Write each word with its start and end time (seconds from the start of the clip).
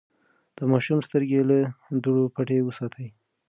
د 0.55 0.57
ماشوم 0.71 0.99
سترګې 1.07 1.41
له 1.49 1.57
دوړو 2.03 2.23
پټې 2.35 2.57
وساتئ. 2.63 3.07